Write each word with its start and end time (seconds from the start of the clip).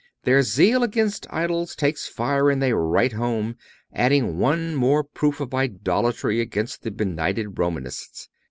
Their 0.23 0.41
zeal 0.41 0.81
against 0.81 1.27
idols 1.29 1.75
takes 1.75 2.07
fire 2.07 2.49
and 2.49 2.59
they 2.59 2.73
write 2.73 3.13
home, 3.13 3.55
adding 3.93 4.39
one 4.39 4.73
more 4.73 5.03
proof 5.03 5.39
of 5.39 5.53
idolatry 5.53 6.41
against 6.41 6.81
the 6.81 6.89
benighted 6.89 7.59
Romanists. 7.59 8.27